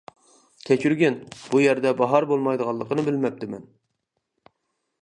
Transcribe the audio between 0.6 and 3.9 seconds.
كەچۈرگىن، بۇ يەردە باھار بولمايدىغانلىقىنى بىلمەپتىمەن.